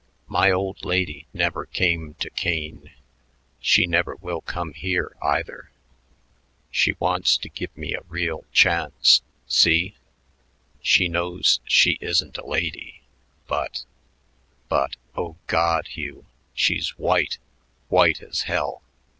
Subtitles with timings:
[0.27, 2.89] "My old lady never came to Kane.
[3.59, 5.69] She never will come here, either.
[6.71, 9.21] She wants to give me a real chance.
[9.45, 9.93] See?
[10.81, 13.03] She knows she isn't a lady
[13.45, 13.85] but
[14.69, 16.25] but, oh, God, Hugh,
[16.55, 17.37] she's white,
[17.87, 18.81] white as hell.